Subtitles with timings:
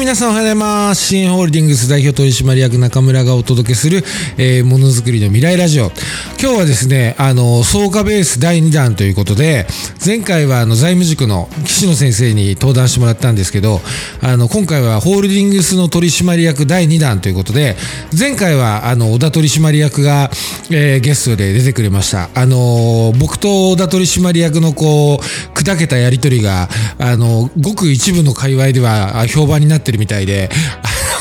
[0.00, 1.08] 皆さんおはようございます。
[1.08, 3.98] 新ホールディングス代表取締役中村がお届けする、
[4.38, 5.92] えー、ものづくりの未来ラジオ。
[6.40, 9.66] 今日はですね、あの、創価ベース第2弾ということで、
[10.04, 13.82] 前回はあの、財務塾の岸野先生に登壇してもらったんですけど、
[14.22, 17.76] あの、今回はホールディングスの取締役第2弾ということで、
[18.18, 20.30] 前回はあの、小田取締役が、
[20.70, 22.30] えー、ゲストで出てくれました。
[22.34, 30.50] あの、僕と小田取締役のこう、砕けたやりとりが、あの、ごく一部の界隈では評判になっててるみたいで、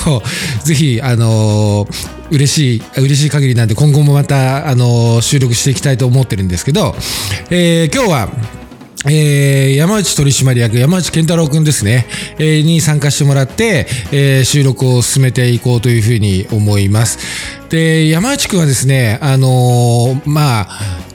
[0.05, 0.21] あの、
[0.63, 1.87] ぜひ、あの、
[2.31, 6.95] 嬉しい、嬉しい限りなんで、今後もまた、あの、収録していきたいと思ってるんですけど、
[7.49, 8.29] えー、今日は、
[9.05, 12.05] えー、山内取締役、山内健太郎くんですね、
[12.37, 17.17] えー、に参加してもらって、えー、収録を進めていこうというふうに思います。
[17.69, 21.08] で、山内くんはですね、あのまあ、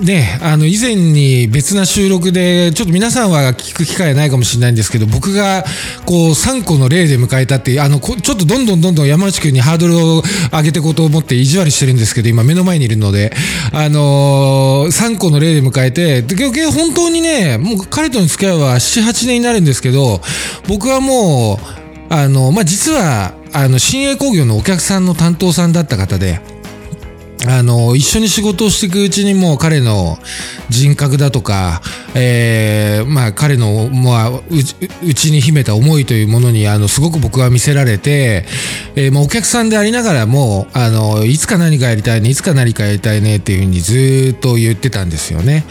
[0.00, 5.64] ね、あの、以前に別な収録で、ちょっと皆さんは聞く機会ないかもしれないんですけど、僕が、
[6.06, 13.32] こう、3個の例で迎えたって、あの、ちょっとどんどんどんどん山内くんにハードルを上げていこうと思って意地悪してるんですけど、今目の前にいるので、
[13.72, 20.20] あのー、3個の例で迎えて、で、本当にね、もう彼との付き合いは7、8年になるんですけど、
[20.68, 21.78] 僕はもう、
[22.10, 26.40] あの、まあ、実は、あの、新栄工業のお客さんの担当さんだった方で、
[27.50, 30.18] あの、一緒に仕事をしていくうちにもう彼の
[30.68, 31.80] 人格だとか、
[32.14, 38.44] えー、まあ彼の、まあ、うちに秘めた思いというものに、あの、すごく僕は見せられて、
[38.96, 45.64] えー、まあお客さんでありながらも、あの、いつか何かやりたいね、いつか何かやりたいねっていうふうにずっと言ってたんですよね。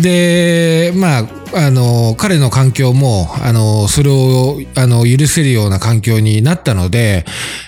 [0.00, 7.24] で、まあ、あの、彼の環境も、あの、それを、あの、許せるような環境になったので、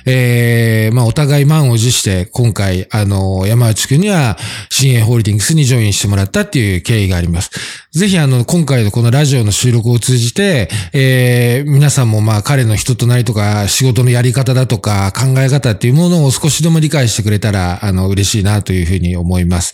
[0.06, 4.38] えー、まあ、お互い満を持して、今回、あの、山内くんには、
[4.70, 7.50] 新栄ホールディングスにジョインしてもらったっていう経緯があります。
[7.92, 19.72] ぜひ、ひあの、今回のこのラジオの収録を通じて、えー、皆さんも、まあ、彼の人となりとか、仕事のやり方だとか、考え方っていうものを少しでも理解してくれたら、あの、嬉しいなというふうに思います。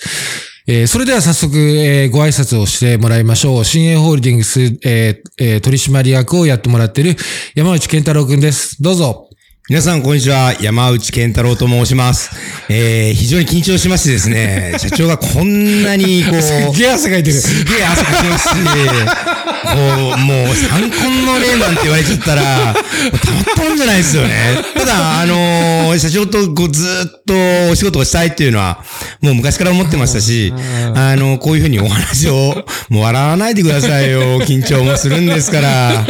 [0.69, 3.65] えー、それでは早速、えー、ご挨拶をしてもらいましょう。
[3.65, 7.17] 新栄ホールディングス、えーえー、取締役をやってもらっている
[7.55, 8.81] 山内健太郎くんです。
[8.81, 9.28] どうぞ。
[9.71, 10.55] 皆さん、こんにちは。
[10.63, 12.31] 山内健太郎と申します。
[12.71, 17.39] えー、非常に緊張しましてですね、 社長がこんなに、こう、すげえ汗かいてる。
[17.39, 20.97] すげえ汗かきますし、こう、もう、参考
[21.27, 24.57] の例なんて言われちゃったら、たまったもんじゃないですよね。
[24.75, 27.35] ただ、あのー、社長とこうずっと
[27.71, 28.83] お仕事をしたいっていうのは、
[29.21, 30.51] もう昔から思ってましたし、
[30.95, 34.41] あの、こういうふうにお話を、もう笑わないでくださいよ。
[34.41, 36.07] 緊張もするんですから。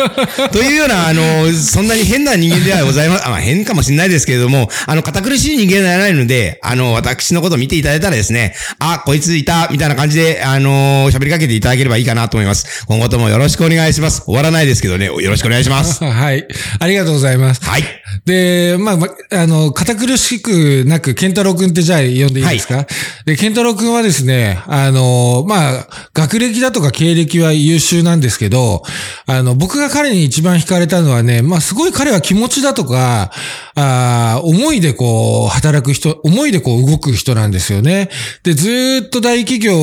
[0.52, 3.47] というような、あの、そんなに変な人間ではございません。
[3.48, 12.86] 変かもしれないですけれども、あの、堅苦しい人間ではないので、あの、私のことを見ていただいたらですね、あ、こいついた、みたいな感じで、あの、喋りかけていただければいいかなと思います。
[12.86, 14.22] 今後ともよろしくお願いします。
[14.24, 16.02] 終わらないですけどね、よろしくお願いします。
[16.04, 16.46] はい。
[16.78, 17.64] ありがとうございます。
[17.64, 17.84] はい。
[18.24, 18.96] で、まあ、
[19.42, 22.86] あの、堅苦しくなく、健太郎くんってじゃあ呼んでいいですか、はい、
[23.26, 28.82] で、健太郎くんはですね、あの、まあ、学歴だとか経歴は優秀なんですけど、
[29.26, 33.30] あの、僕が彼に一番惹かれたのはね、まあ、すごい彼は気持ちだとか、
[33.74, 38.10] あ思いでこう、働く人、思いでこう動く人なんですよね。
[38.42, 39.76] で、ずっと大企業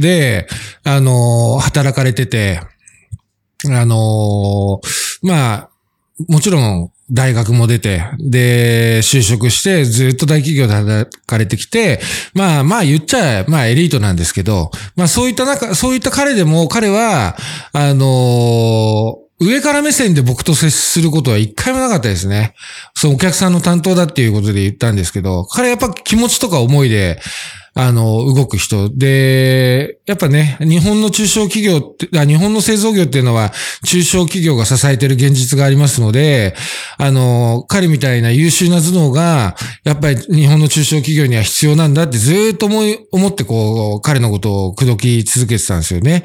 [0.00, 0.48] で、
[0.84, 2.60] あの、働かれてて、
[3.66, 4.80] あの
[5.22, 5.70] まあ、
[6.28, 12.00] もちろん、大学も出て、で、就職して、ずっと大企業で働かれてきて、
[12.34, 17.36] まあまあ言っちゃ、まあエリートなんですけど、まあそういった中、そういった彼でも、彼は、
[17.72, 22.54] あの上から目線で僕と接することは一回もなかったですね。
[22.94, 27.20] そのお客さんの担当だっていうことで言ったんですけど、彼やっぱ気持ちとか思いで、
[27.80, 28.90] あの、動く人。
[28.92, 33.52] で、やっぱね、日本の中小企業って、日本の製造業っていうのは
[33.84, 36.56] 中小企業が支えてる現実がありますので、
[36.96, 46.24] あの、彼みたいな優秀な頭脳が、やっぱり日本の中小企業には必要なんだってずっと思い、思ってこう、彼のことを口説き続けてたんですよね。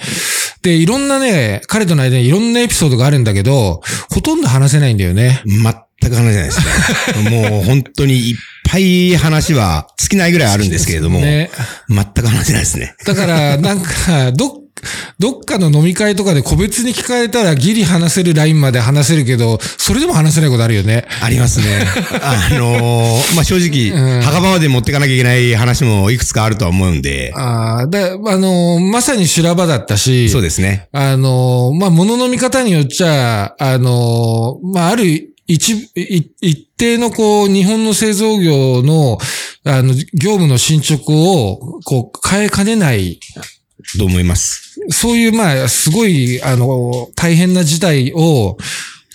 [0.64, 5.44] で、いろんなね、彼との間にいろんなエピソードがあるんだけど、ほとんど話せないんだよね。
[5.46, 5.74] 全
[6.10, 6.60] く話せないです
[7.24, 7.30] ね。
[7.30, 8.36] もう本当にいっ
[8.70, 11.50] ぱい話は尽きないぐらいあるんですけれども、ね、
[11.90, 12.96] 全く話せないですね。
[13.06, 14.64] だから、なんか、ど
[15.20, 21.06] どっかの飲み会とかで個別に聞かれたらギリ話せるラインまで話せるけど、それでも話せないことあるよね。
[21.22, 21.86] ありますね。
[22.22, 27.32] あのー、まあ、正直、うん、墓場まで持ってかなきゃいけない話もいくつかあるとは思うんで。
[27.36, 30.30] ああ、で、あのー、まさに修羅場だったし。
[30.30, 30.90] そうですね。
[30.92, 35.90] あのー、まあ、物の見方によっちゃ、あのまあ、ある一、
[36.42, 39.18] 一定のこう、日本の製造業の、
[39.66, 43.20] あの、業務の進捗を、こう、変えかねない。
[43.98, 44.80] と思います。
[44.90, 48.58] そういう、まあ、すごい、あの、大変な事態を、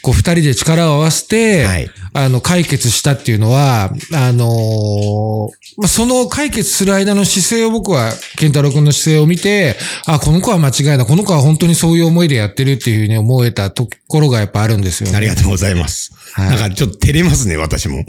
[0.03, 11.07] こう二人で力を合わせて、はいあの、解決したっていうのは、あのーまあ、その解決する間の姿勢を僕は、健太郎くんの姿勢を見て、あ、この子は間違いない。
[11.07, 15.17] この子は本当にそういう思いでやってるっていうふうに思えたところがやっぱあるんですよね。
[15.17, 16.13] ありがとうございます。
[16.33, 17.99] はいなんかちょっと照れますね、私も。
[17.99, 18.05] もう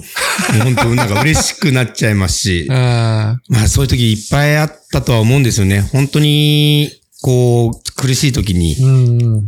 [0.63, 2.67] 本当なんか嬉しくなっちゃいますし。
[2.71, 5.81] あまあそういう時いっぱいあったとは思うんですよね。
[5.81, 6.91] 本当に、
[7.21, 8.89] こう、苦しい時にー、う
[9.37, 9.43] ん。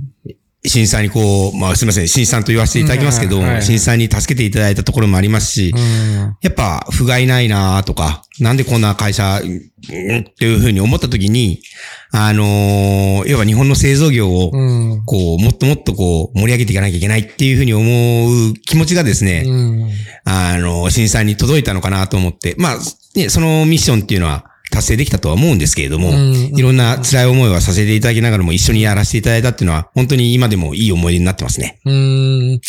[0.63, 6.37] 新さんにこう、まあすみません、新さんと言わせていただきますけどうんはいはい、新さんに助けていただいたところもありますし、うん。
[6.41, 11.63] やっぱ、不甲斐ないなとか、なんでこんな会社、うんっていうふうに思った時に、
[12.11, 15.03] あのー要は日本の製造業を、うん。
[15.05, 19.89] こう、もっともっとこう、盛り上げていかなきゃいけないっていうふうに思う気持ちがですね、うん。
[20.25, 22.77] あの、新さんに届いたのかなと思って、まあ、
[23.15, 31.79] ね、そのミッションっていうのは達成できたとは思うんですけれども、うんいろんな辛い思いはさせていただきながらも一緒にやらせていただいたっていうのは、本当に今でもいい思い出になってますね。
[31.85, 32.61] うん。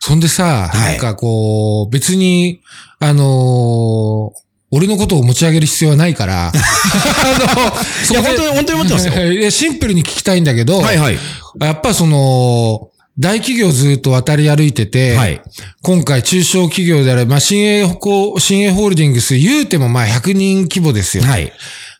[0.00, 2.60] そんでさ、はいなんかこう、別に、
[2.98, 6.54] あのー俺のことを持ち上げる必要はないから、 あの、
[8.06, 9.50] そいや、本当に、本当に思ってますよ。
[9.50, 11.18] シンプルに聞きたいんだけど、はいはい。
[11.60, 12.89] やっぱその、
[13.20, 15.42] 大企業ずっと渡り歩いてて、はい。
[15.82, 21.24] 今今回中小企業であれば、新鋭こう、新鋭ホールディングス言うてもまあ100人規模ですよ。
[21.24, 21.52] はい。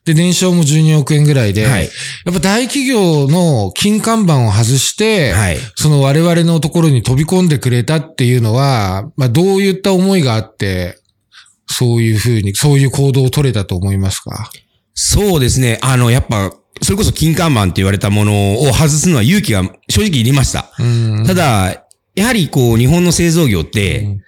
[0.06, 1.82] で、年商も12億円ぐらいで、はい
[2.24, 5.58] やっぱ大企業の金看板を外して、はい。
[5.76, 10.98] その我々のところに飛び込んでくれたっていうのは、まあどういった思いがあって、
[11.66, 14.50] そういうふうに、そういう行動を取れたと思いますか？
[14.94, 15.78] そうですね。
[15.82, 16.52] あの、やっぱ、
[16.82, 20.70] それこそ金看板って言われたものを外すのは勇気が正直いりました。
[20.78, 20.84] う
[21.20, 21.24] ん。
[21.26, 24.18] ただ、やはりこう、日本の製造業って、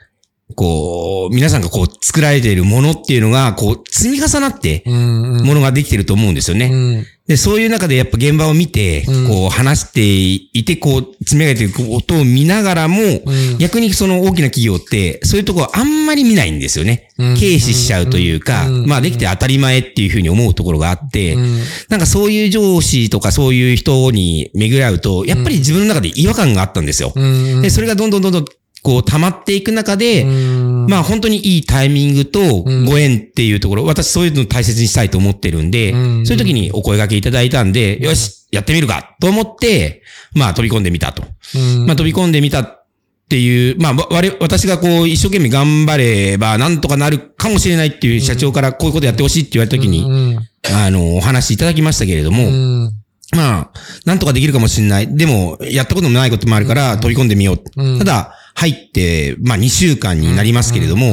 [0.53, 5.47] こう、皆さんがこう、作られているものっていうのが、こう、積み重なって、うん、うん。
[5.47, 6.71] ものができてると思うんですよね。
[6.73, 7.07] うん。
[7.29, 17.11] で、そういう中でやっぱ現場を見て、うんこう話していて、こう積み上げていくことを見ながらも、うん逆にその大きな企業って、そういうところあんまり見ないんですよね。
[17.19, 27.13] うん軽視しちゃうというか、うんまあできて当たり前っていうふうに思うところがあって、うんなんかそういう上司とかそういう人に巡り合うと、やっぱり自分の中で違和感があったんですよ。
[27.15, 27.63] うん。
[27.63, 28.45] で、それがどんどんどんどん
[28.83, 32.85] こう溜まっていく中で、うん、まあ本当にいいタイミングとうん。
[32.85, 36.27] ご縁っていうところ、私そういうのを大切にしたいと思ってるんで、うん。
[36.27, 40.03] そういう時にお声掛けいただいたんで、よし、やってみるかと思って、
[40.35, 41.23] まあ飛び込んでみたと。
[41.55, 42.87] うん、まあ飛び込んでみたっ
[43.29, 52.93] ていう、まあわ我私がこう一生懸命頑張ればなんとかなるかもしれないっていう社長からこういうことやってほしいって言われた時に、うん、あの、お話いただきましたけれども、うん、
[53.35, 53.71] まあ、
[54.05, 55.17] なんとかできるかもしれない。
[55.17, 57.63] でも、やったこともないこともあるから飛び込んでみよう。
[57.77, 57.99] うん。
[57.99, 61.07] ただ、入って、まあ2週間になりますけれども、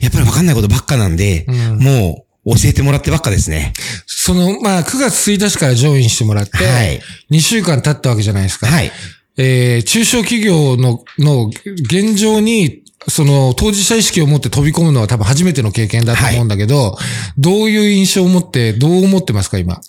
[0.00, 3.72] やっぱりわかんないことばっかなんで、うんもう教えてもらってばっかですね。
[4.06, 7.00] その、まあ、9月1日からジョインしてもらって、はい。
[7.32, 8.68] 2週間経ったわけじゃないですか。
[8.68, 8.92] はい。
[9.36, 16.96] えー中小企業の、の現状に、その当事者意識を持って飛び込むのは多分初めての経験だと思うんだけど、
[17.38, 19.80] どういう印象を持って、どう思ってますか、今？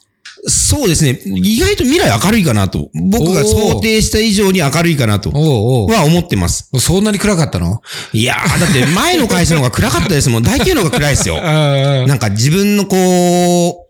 [0.50, 1.20] そうですね。
[1.26, 2.90] 意外と未来明るいかなと。
[2.94, 5.30] 僕が想定した以上に明るいかなと。
[5.32, 6.70] は思ってます。
[6.80, 7.82] そんなに暗かったの？
[8.14, 10.44] いやー、だって前の会社の方が暗かったですもん。
[10.44, 11.38] 大企業の方が暗いですよ。
[11.38, 13.87] あ なんか自分のこう、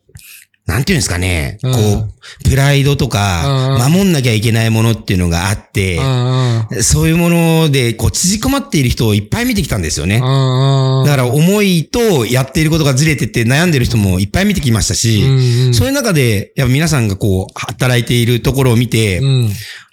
[0.68, 6.68] なんていうんですかね、うんこう、プライドとか、うん守んなきゃいけないものっていうのがあって、あ。
[6.81, 10.19] そういうもので、こう、縮こまっている人をいっぱい見てきたんですよね。
[10.21, 19.50] あだから思いとやっていることがずれてて悩んでる人もいっぱい見てきましたし、うんそういう中で、やっぱ皆さんがこう、働いているところを見て、うん。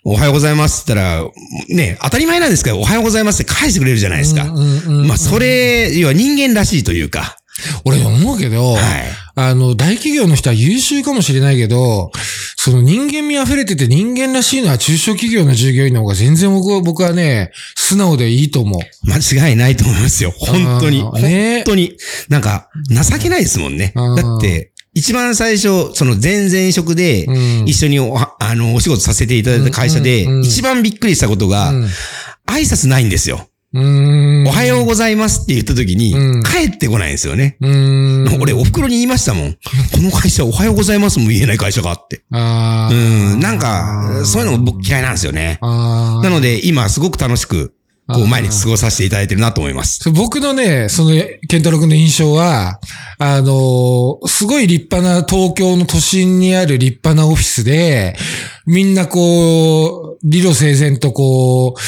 [0.07, 1.31] おはようございますって言ったら、
[1.69, 4.45] ね、当たり前なんですけど、おはようございますって返してくれるじゃないですか。
[4.45, 7.39] まあ、それ、要は人間らしいというか、
[7.85, 9.24] 俺思うけど、はい。
[9.37, 12.13] あの、大企業の人は優秀かもしれないけど、
[12.57, 18.81] その人間味溢れてて人間らしいのは中小企業の従業員の方が全然僕は、僕はね、素直でいいと思う。
[19.09, 20.31] 間違いないと思いますよ。
[20.31, 20.99] 本当に。
[21.21, 21.97] ね本当に。
[22.29, 23.93] なんか、情けないですもんね。
[23.97, 31.85] うんだって、一番最初、その前々職でうん、一緒におはあの、お仕事させていただいた会社でうんうんうん、一番びっくりしたことがうん、
[32.47, 33.49] 挨拶ないんですよ。
[33.77, 37.57] おはようございますって言った時にうん、帰ってこないんですよね。
[38.41, 39.53] 俺、お袋に言いましたもん。
[39.53, 39.59] こ
[40.01, 42.23] の会社おはようございますも言えない会社があって。
[42.31, 45.59] あうーん、なんか、そういうの僕嫌いなんですよね。
[45.61, 47.75] なので、今すごく楽しく、
[48.07, 50.09] こう、毎日過ごさせていただいてるなと思います。
[50.13, 51.11] 僕のね、その、
[51.49, 52.79] ケンタロウ君の印象は、
[53.19, 58.15] あのーすごい立派な東京の都心にある立派なオフィスで、
[58.67, 61.81] みんなこう、理路整然とこう、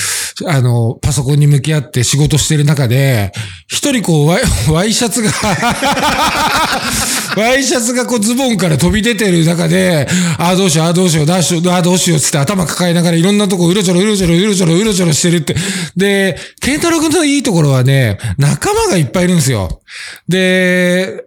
[0.45, 3.33] あの、パソコンに向き合って仕事してる中で、
[3.69, 5.31] 一人こう、ワイ ワイシャツが、
[7.37, 10.07] ワイシャツがこうズボンから飛び出てる中で、
[10.39, 15.57] ああどうしよう、ああどうしよう、ダッシュああどうしよう、つって頭抱えながらいろんなとこうろちょろうろちょろうろちょろうろちょろしてるって。
[15.97, 19.81] で、ケンタロ君のいいところはね、仲間がいっぱいいるんですよ。
[20.29, 21.25] で、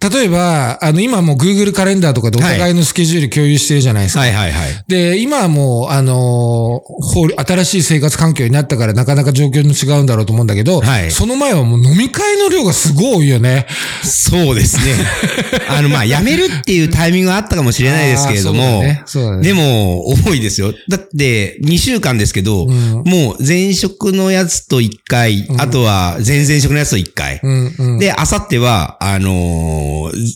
[0.00, 4.20] 例えば、あの、今もう Google カレンダーとかでお互いのスケジュール共有してるじゃないですか。
[4.20, 4.84] はいはいはい。
[4.86, 13.66] で、今はもう、あのー新しい生活環境になったからなかなか状況の違うんだろうと思うんだけど、はいその前はもう飲み会の量がすごい多いよね。
[14.04, 14.94] そうですね。
[15.68, 20.72] あの、まあ、辞めるっていうタイミングがあったかもしれないですけれども、ねねでも、多いですよ。
[20.88, 27.40] だって、2週間ですけど、んもう前職のやつと1回、あとは前々職のやつと1回。
[27.42, 27.98] うん、うん。
[27.98, 29.87] で、あさっては、あのー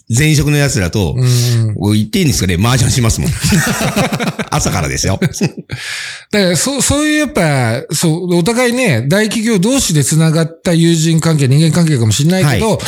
[0.08, 2.56] 前職のやつらと、うん、言っていいんですかね？
[2.56, 3.30] 麻雀しますもん。
[4.50, 5.18] 朝からですよ。
[6.30, 12.78] だから、そう、そういうやっぱ、そう、お互いね、大企業同士で繋がった友人関係、人間関係かもしれないけど、は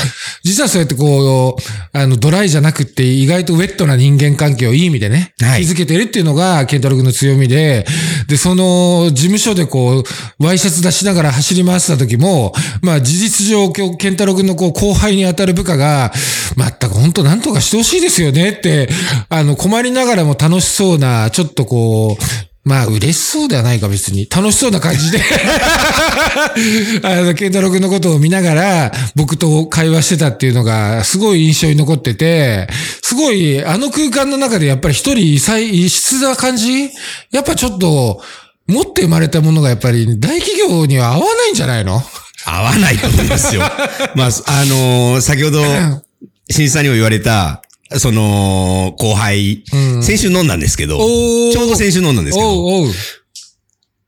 [0.42, 1.62] 実はそうやってこう、
[1.99, 7.87] あの、ドライじゃなくって意外とウェットな人間関係をいい意味でね、はい築けてるっていうのが、ケンタロウ君の強みで、
[8.28, 10.04] で、その、事務所でこ
[10.38, 12.52] う、ワイシャツ出しながら走り回ってた時も、
[12.83, 16.12] まあ、事実上、今日、ケンタロウ君のこう、後輩に当たる部下が、
[16.56, 18.88] まったく本当なんとかしてほしいですよねって、
[19.28, 22.25] あの、困りながらも楽しそうな、ちょっとこう、
[22.68, 24.26] まあ、嬉しそうではないか、別に。
[24.34, 25.20] 楽しそうな感じで。
[27.02, 32.66] あの、ケンタロウ君のことを見ながら、僕と会話してたっていうのが、すごい印象に残ってて、
[33.02, 36.88] すごい、あの空間の中でやっぱり一人異彩、異質な感じ？
[37.32, 38.23] やっぱちょっと、
[38.66, 42.02] 持って生まれたものがやっぱり大企業には合わないんじゃないの？
[42.46, 43.61] 合わないと思いますよ。
[44.16, 45.62] まあ、あのー先ほど、
[46.51, 47.63] 新さんにも言われた、
[47.99, 52.93] その、後輩、うん先週飲んだんですけど、ちょうど先週飲んだんですけど、おうおう。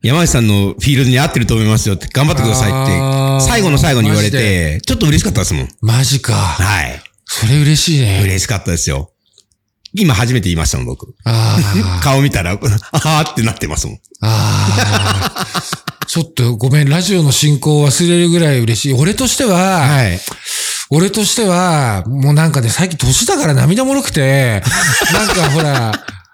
[0.03, 5.69] 山内さんのフィールドに合ってると思いますよって、頑張ってくださいあーって、最後の最後に言われマジて、ちょっと嬉しかったですもん。
[5.81, 6.35] マジか。
[6.35, 7.03] はい。
[7.25, 8.21] それ嬉しいね。
[8.23, 9.11] 嬉しかったですよ。
[9.95, 11.15] 今初めて言いましたもん、僕。
[11.25, 11.59] あ
[11.99, 12.01] あ。
[12.05, 14.01] 顔見たら、 あーってなってますもん。
[14.21, 15.47] ああ。
[16.07, 18.93] ちょっとごめん、ラジオの進行を忘れるぐらい嬉しい。
[18.93, 20.21] 俺としては、はい。
[20.91, 24.63] 俺としては、もうなんかね、最近年だから涙もろくて、
[25.13, 25.93] なんかほら、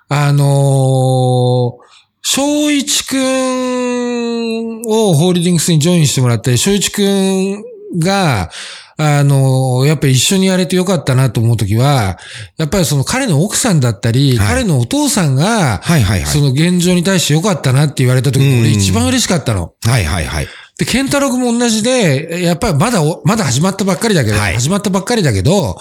[0.09, 1.83] あのー、
[2.25, 7.63] 小一くんをホールディングスにジョインしてもらって、小一くん
[7.99, 8.51] が、
[8.99, 12.19] あのーやっぱり一緒にやれてよかったなと思うときは、
[12.57, 16.27] やっぱりその彼の奥さんだったり、はい彼のお父さんが、はいはいはい。
[16.27, 19.73] その現状に対してよかったなって言われたとき、うん俺一番嬉しかったの。
[19.85, 20.49] はいはいはい。
[20.79, 25.79] で、ケンタロウ君も同じで、やっぱりまだお、まだ始まったばっかりだけど、はい始まったばっかりだけど、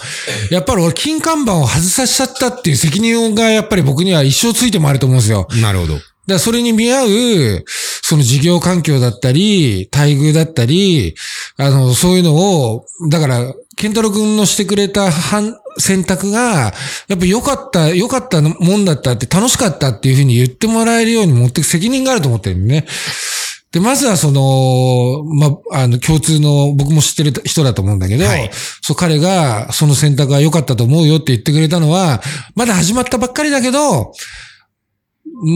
[0.50, 5.48] やっぱり俺金看板を外させちゃったっていう責任がやっぱり僕には一生ついてもあると思うんですよ。
[5.60, 5.98] なるほど。
[6.26, 11.14] らそれに見合う、その事業環境だったり、待遇だったり、
[11.56, 16.72] あの、そういうのを、だから、ケンタロウ君のしてくれた判選択が、
[17.08, 22.86] やっぱ良かった、良かったもんだったって楽しかったっていうふうに言ってもらえるように持ってく責任があると思ってるんね。
[23.72, 28.50] で、まずはその、まあ、あの、共通の、僕も知ってる人だと思うんだけど、はい
[28.82, 32.22] そう、彼が、その選択が良かったと思うよって言ってくれたのは、
[32.54, 34.12] まだ始まったばっかりだけど、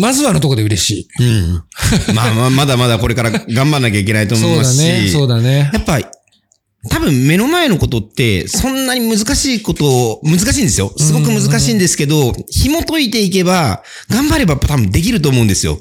[0.00, 1.22] まずはのとこで嬉しい。
[1.22, 2.14] うん。
[2.14, 4.78] まあまあ、まだまだこれから頑張んなきゃいけないと思そいうますし。
[4.88, 5.70] だね、そうだね。
[5.74, 6.00] やっぱ、
[6.88, 10.92] 多分目の前のことって、そんなに難しいこと、難しいんですよ。
[10.96, 15.78] すごく難しいんですけど、紐解いていけば、頑張れば多分できると思うんですよ。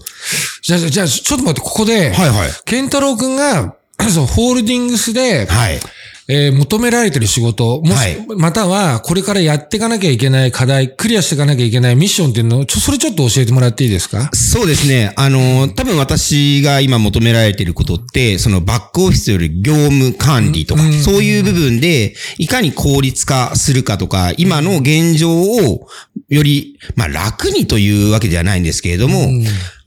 [0.61, 2.49] じゃあ、じゃあ、ちょっと待って、ここで、はいはい。
[2.65, 3.75] ケンタロウ君が、
[4.09, 5.79] そう、ホールディングスで、はい。
[6.27, 8.25] えー求められてる仕事、もし、はい。
[8.37, 14.31] または、これからやっていかなきゃいけない課題、クリアしていかなきゃいけないミッションっていうのを、ちょ、それちょっと教えてもらっていいですか？
[14.33, 15.13] そうですね。
[15.17, 25.87] あの、多分私が今求められていることって、そのバックオフィスより業務管理とか、そういう部分で、いかに効率化するかとか、今の現状を
[26.29, 29.29] より、まあ楽にというわけではないんですけれども、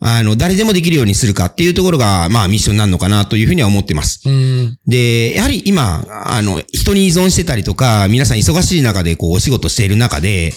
[0.00, 4.28] あの、誰でもできるようにするかっていうところが、まあミッションになるのかなというふうには思ってます。
[4.28, 4.78] うん。
[4.86, 10.52] で、やはり今、あの、人に依存してたりとか、皆さん忙しい中でこう、お仕事している中で、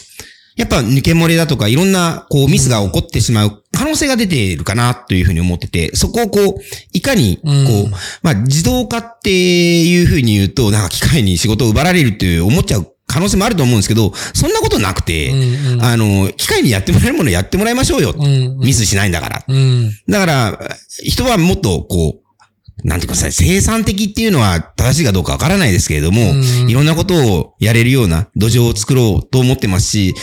[0.58, 6.62] やっぱ抜け漏れだとか、いろんな、こう、ミスが起こってしまう可能性が出ているかな、というふうに思ってて、そこをこう、
[6.94, 7.54] いかに、こう、う
[7.88, 18.16] んまあ、自動化っていうふうに言うと、なんか機械に仕事を奪われるっていう思っちゃう可能性もあると思うんですけど、そんなことなくて、うんうんあの、機械にやってもらえるものやってもらいましょうよ。
[18.18, 19.44] うんミスしないんだから。
[19.48, 19.92] うん。
[20.08, 30.16] だから、人はもっとこう、なんていうかさ、生産的っていうのは正しいかどうかわからないですけれども、うんいろんなことをやれるような土壌を作ろうと思ってますし、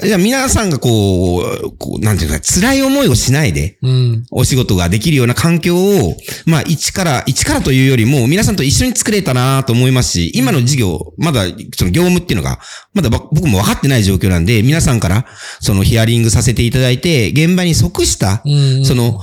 [0.00, 4.24] じゃあ皆さんがこう、こう、なんていうか、辛い思いをしないで、うん。
[4.30, 11.42] お仕事ができるような環境を、まあ、一から、一からというよりも、皆さんと一緒に作れたなと思いますし、今の事業、まだ、
[11.76, 12.58] その業務っていうのが、
[12.94, 15.26] まだば僕も分かってない状況なんで、皆さんから、
[15.60, 18.84] そのヒアリングさせていただいて、現場に即したう、ん。
[18.86, 19.20] その、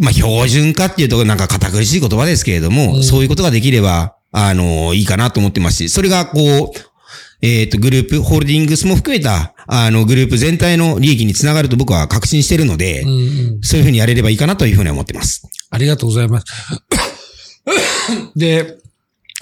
[0.00, 6.89] まあ、標準化っていうと、なんか堅苦しい言葉ですけれども、そういうことができれば、あの、いいかなと思ってますし、それが、こう、
[7.42, 13.12] えっ、と、グループ、ホールディングスも含めた、あの、グループ全体の利益につながると僕は確信しているので、うんう
[13.58, 13.60] ん。
[13.62, 15.48] そういうふうにやれればいいかなというふうに思ってます。
[15.70, 16.46] ありがとうございます。
[18.36, 18.76] で、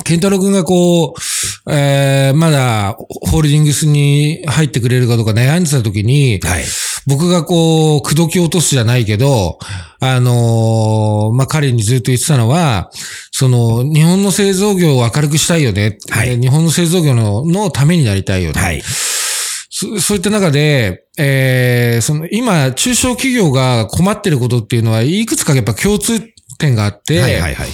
[0.05, 6.65] ケンタロウ君がこう、えー、まだ、ホールディングスに入ってくれるかどうか悩んでた時に、はい。
[7.09, 9.59] 僕がこう、口説き落とすじゃないけど、
[9.99, 12.91] あのーまあ、彼にずっと言ってたのは、
[13.33, 15.97] その、日本の製造業を明るくしたいよね。
[16.11, 18.61] はいで日本の製造業ののためになりたいよね。
[18.61, 18.83] はい。
[18.83, 26.21] そそういった中で、えー、その、今、中小企業が困ってることっていうのは、いくつかやっぱ共通
[26.59, 27.69] 点があって、はいはいはい。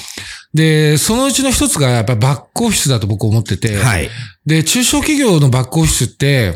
[0.52, 4.08] で、そのうちの一つがやっぱバックオフィスだと僕思ってて、はい。
[4.46, 6.54] で、中小企業のバックオフィスって、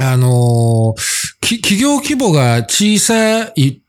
[0.00, 1.17] あのーき
[1.56, 3.80] 企業規模が小さい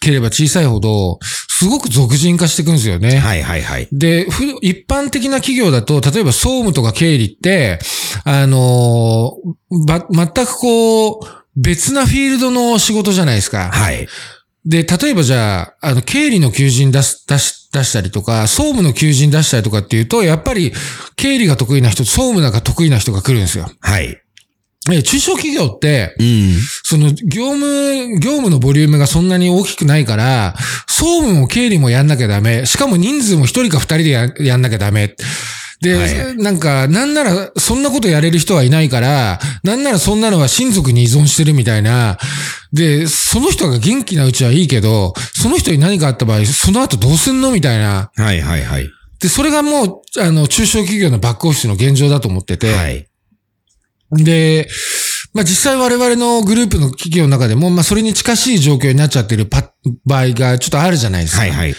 [0.00, 3.18] ければ小さいほど、すごく俗人化していくんですよね。
[3.18, 3.88] はいはいはい。
[3.92, 7.80] で、ふ一般的な企業だと、例えば総務とか経理って、
[8.24, 11.18] あのーば、全くこう、
[11.56, 13.70] 別なフィールドの仕事じゃないですか。
[13.72, 14.06] はい。
[14.64, 20.72] で、例えばじゃあ、あの、経理の求人出す、出し、出したりとか、総務の求人出したりとかっていうと、やっぱり、
[21.16, 23.70] 経理が得意な人、総務なんか得意な人が来るんですよ。
[23.80, 24.22] はい。
[24.94, 26.56] え中小企業って、うん。
[26.82, 30.54] その、業務、業務のボリュームがそんなに大きくないから、
[30.86, 32.66] 総務も経理もやんなきゃダメ。
[32.66, 35.14] しかも人数も一人か二人でややんなきゃダメ。
[35.80, 42.18] で、はいなんか、なんなら、そんなことやれる人はいないから、なんならそんなのは親族に依存してるみたいな。
[42.72, 48.10] で、その人が元気なうちはいいけど、その人に何かあった場合、その後どうすんのみたいな。
[48.16, 48.90] はいはいはい。
[49.20, 52.72] で、それがもう、あの、中小企業のバックオフィスの現状だと思ってて。
[52.72, 53.07] はい。
[54.12, 54.68] で、
[55.34, 59.72] まあ実際我々のグループの企業の中でも、まあそれに近しい状況になっちゃってるパ
[60.04, 61.42] 場合がちょっとあるじゃないですか。
[61.42, 61.74] はいはい。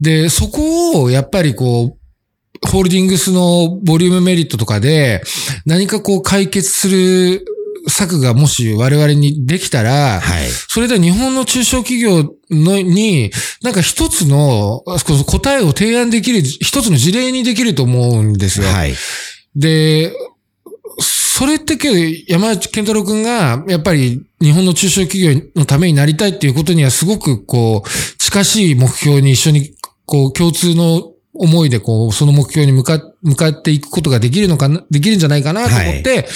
[0.00, 5.22] で、そこをやっぱりこう、ホールディングスのボリュームメリットとかで、
[5.66, 7.44] 何かこう解決する
[7.88, 10.48] 策がもし我々にできたら、はい。
[10.68, 14.82] それで日本の中小企業のに、なんか一つの
[15.26, 18.66] 答えを提案できる、一つの事例にできると思うんですよ。
[18.68, 18.94] はい。
[19.56, 20.12] で、
[21.42, 21.96] それってけど、
[22.28, 29.74] 山内健太郎くんが、やっぱり日本の中小企業のためになりたいっていうことにはすごくこう、近しい目標に一緒に、
[30.06, 36.26] こう、共通の思いでこう、その目標に向か、向かっていくことができるのかな、できるんじゃないかなと思って、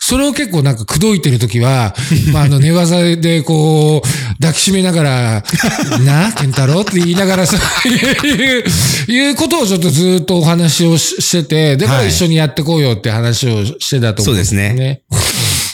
[0.00, 1.96] それを結構なんか口説いてるときは、
[2.32, 5.44] まあ、あの、寝技でこう、抱きしめながら、
[6.04, 14.68] なあ、健太郎って言いながらさ、いう、いうことをちょっとずっとお話をししてて、だからはい一緒にやってこうよって話をしてたと思うんですね。
[14.68, 15.00] そうで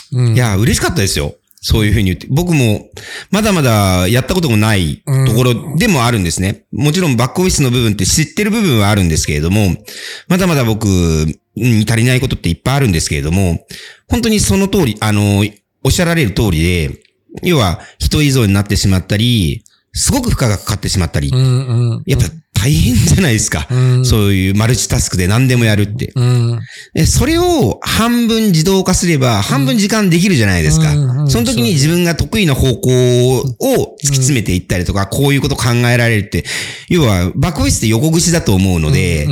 [0.09, 0.33] すね。
[0.33, 1.35] いや、嬉しかったですよ。
[1.65, 2.27] そういうふうに言って。
[2.29, 2.89] 僕も、
[3.31, 6.65] まだまだやったこともないところでもあるんですね。
[6.73, 9.77] もちろんバックオフィスの部分って知ってる部分はあるんですけれども、
[10.27, 10.85] まだまだ僕
[11.55, 13.65] に足りないことっていっぱいあるんですけれども、
[14.09, 15.45] 本当にその通り、あの、
[15.85, 16.99] おっしゃられる通りで、
[17.43, 21.31] 要は人依存になってしまったり、すごく負荷がかかってしまったり。
[22.05, 22.27] やっぱ
[22.63, 23.67] 大変じゃないですか。
[23.69, 26.13] うんそういうマルチタスクで何でもやるって。
[26.15, 26.61] うん。
[26.93, 30.93] でそれを半分自動化すれば、半分時間できるじゃないですか。
[30.93, 36.43] うんうんその時に自分が得意な方向を突き詰めていったりとか、こういうこと考えられるって、
[36.89, 39.27] 要は、バックオフィスって横串だと思うので、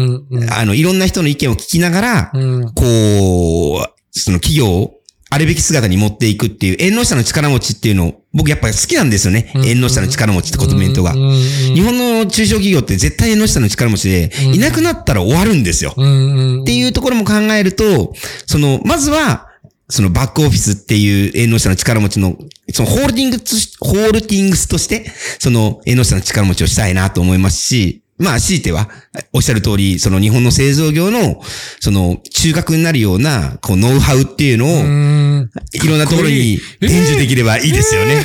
[0.49, 2.73] あの、いろんな人の意見を聞きながら、うん。
[2.73, 5.00] こう、その企業を
[5.33, 9.49] あるべき姿に持っていくっていう、縁の下の力持ちっていうのを、僕やっぱり好きなんですよね。
[9.55, 11.13] 縁の下の力持ちってコメントが。
[11.13, 15.91] 日本の中小企業って絶対縁の下の力持ちで、いなくなったら終わるんですよ。
[15.91, 18.13] っていうところも考えると、
[18.45, 19.47] その、まずは、
[19.87, 22.37] そのバックオフィスっていう縁の下の力持ちの、
[22.73, 28.87] そのホールディングス、ホールディングスとして、その縁の下の力持ちをしたいなと思いますし、まあ、強いては、
[29.33, 31.41] おっしゃる通り、その日本の製造業の、
[31.79, 35.49] その、中核になるような、こう、ノウハウっていうのを、うん。
[35.73, 38.23] いろんなところに伝授できればいいですよね。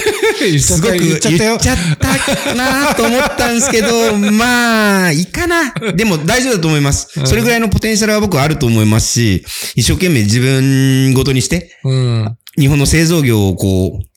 [0.59, 5.73] すごく言っちゃったなと思ったんですけど、 まあ、いいかな。
[5.95, 7.09] でも大丈夫だと思います。
[7.25, 12.37] それぐらいのポテンシャルは僕はあると思いますし、一生懸命自分ごとにして、うん。
[12.59, 14.16] 日本の製造業をこう、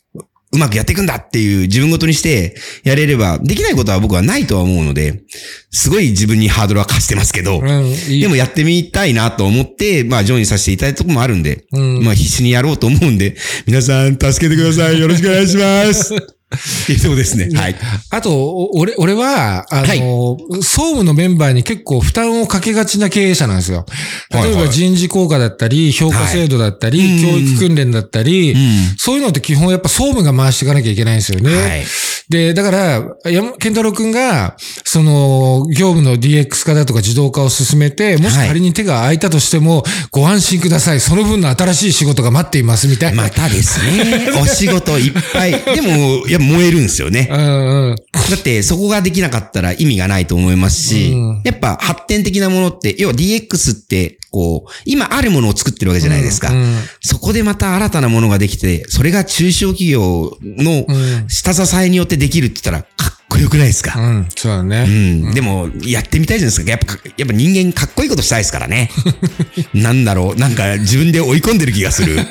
[0.52, 5.24] うまくやっていくんだっていう自分ごとにしてやれれば、できないことは僕はないとは思うので、
[5.70, 13.36] すごい自分にハードルは課してますけど、うんいいでもやってみたいなと思って、まあ、ジョインさせていただいたところもあるんで、うんまあ、必死にやろうと思うんで、
[13.68, 15.00] 皆さん助けてください。
[15.00, 16.16] よろしくお願いします。
[16.56, 17.50] っていうとこですね。
[17.56, 17.76] はい。
[18.10, 23.86] あと、お俺、俺は、あの、総務のメンバーに結構負担をかけがちな経営者なんですよ。
[24.32, 28.56] 例えばはいはい人事効果だったり、評価制度だったり、はい教育訓練だったり、ん
[28.98, 31.56] そういうのって基本やっぱ総務が回していかなきゃいけないんですよね。
[31.56, 31.84] はい
[32.30, 41.00] で、だから、山健太郎くんが、その、業務の DX 化だとか自動化を進めて、もし仮に手が空いたとしても、ご安心ください。
[41.00, 43.24] その分の新しい仕事が待っています、みたいな。
[43.24, 44.30] またですね。
[44.40, 45.52] お仕事いっぱい。
[45.74, 47.28] でも、いや、燃えるんですよね。
[47.32, 47.96] うんうん。
[47.96, 56.52] だって、そこができなかったら意味がないと思いますし、うんやっぱ発展的なものって、要は DX って、こう、今あるものを作ってるわけじゃないですか。
[56.52, 60.94] うんうんそこでまた新たなものができて、それが中小企業のう
[61.26, 62.86] ん下支えによってできるって言ったら、
[63.30, 64.86] こよくないですか、うん、そうだうね。
[64.86, 66.72] ん、でも、やってみたいじゃないですか？
[66.72, 68.90] やっぱ、やっぱ人間かっこいいことしたいですからね。
[69.74, 70.40] なんだろう？
[70.40, 72.18] なんか自分で追い込んでる気がする。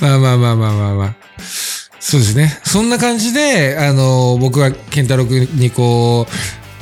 [0.00, 1.14] まあまあまあまあまあまあ。
[2.00, 2.58] そうですね。
[2.64, 6.32] そんな感じで、あの、僕は健太郎君にこう、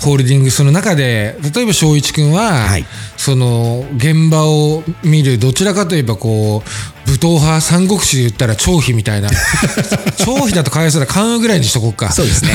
[0.01, 2.85] ホールディングスの中で、例えば翔一君は、はい
[3.21, 9.29] その、現場を見る、どちらかといえばこう、武闘派、三国志で言ったら張飛みたいな。
[10.25, 12.11] 張飛だとかわいそうだ、関羽ぐらいにしとこうか。
[12.13, 12.53] そうですね。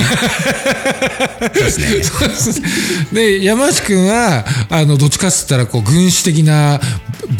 [2.01, 2.67] そうですね。
[3.13, 6.81] で、山内くんは、あの、どっちかっつったら、こう、軍師的な、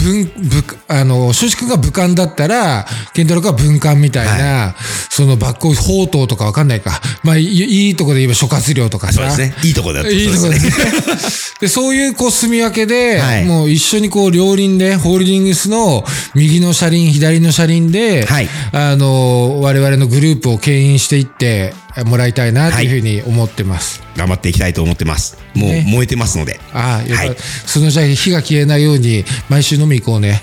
[0.06, 4.76] 文、武、あの、正直くんが武官だったら、健太郎くんは文官みたいな、
[5.10, 7.02] その、抜行、宝刀とかわかんないか。
[7.24, 9.14] まあ、いいいいとこで言えば諸葛亮とかさ。
[9.14, 9.56] そうですね。
[9.64, 10.72] いいとこだといいとこでね。
[11.62, 24.04] で、そういうこう住み分けで、はいもう一緒にこう両輪で、ホールディングスの右の車輪、左の車輪で、はいあの、我々のグループを牽引していってもらいたいなというふうに思ってます。
[24.18, 25.38] 頑張っていきたいと思ってます。
[25.54, 26.60] もうね燃えてますので。
[26.74, 30.42] ああ、よかったはいそのじゃあ火が消えないように、毎週飲み行こうね。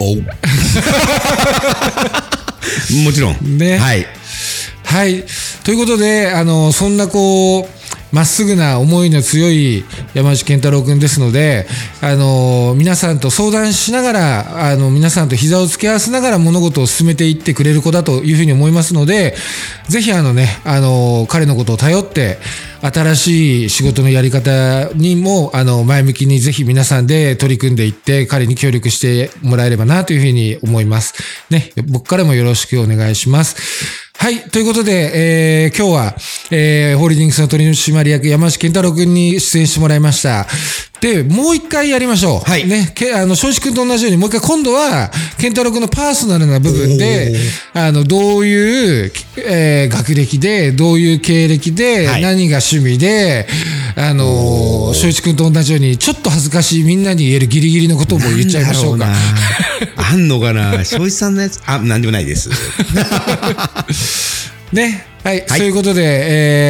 [0.00, 0.14] お
[3.04, 3.58] もちろん。
[3.58, 4.06] ねはい。
[4.84, 5.24] はい。
[5.64, 7.77] ということで、あの、そんなこう、
[8.12, 11.66] まっすぐな思いの強い山内健太郎君ですので、
[12.00, 19.34] あの、皆さんと相談しながら、あの、皆さんと膝を付け合わせながら物事を進めていってくれる子だというふうに思いますので、
[19.88, 22.38] ぜひあのね、あの、彼のことを頼って、
[22.80, 31.14] 新しい仕事のやり方にも、あの、前向きにぜひ皆さんで取り組んでいって、彼に協力してもらえればなというふうに思います。
[31.50, 34.08] ね、僕からもよろしくお願いします。
[34.16, 34.40] はい。
[34.50, 36.16] ということで、えー今日は、
[36.50, 40.46] えーホールディングスの取締役山内健太郎君に出演してもらいました。
[41.00, 42.50] で、もう一回やりましょう。
[42.50, 42.66] はい。
[42.66, 47.36] ね、けあの、正直君と同じように、もう一回今度は、健太郎君のパーソナルな部分で、
[47.74, 52.22] あの、どういう、えー学歴で、どういう経歴で、はい。
[52.22, 53.46] 何が趣味で、
[53.96, 59.06] あの、正一君と同じように、ちょっと恥ずかしいみんなに言えるギリギリのことをもう言っちゃいましょうか。
[59.06, 59.14] うな。
[60.10, 60.84] あんのかな。
[60.84, 62.50] 正一さんのやつあ、なんでもないです。
[64.72, 65.06] ね。
[65.24, 65.40] はい。
[65.40, 66.02] はいそういうことで、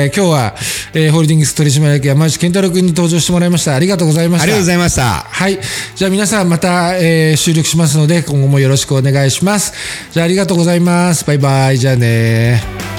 [0.07, 0.55] えー今日は、
[0.95, 3.75] えーホールディングス取締役山内健太郎君に登場してもらいました。
[3.75, 4.43] ありがとうございました。
[4.45, 5.03] ありがとうございました。
[5.05, 5.59] はい。
[5.95, 9.73] じゃあ皆さんまた、えー収録しますので、今後もよろしくお願いします。
[10.13, 11.25] じゃあありがとうございます。
[11.25, 11.79] バイバイ。
[11.79, 12.98] じゃあね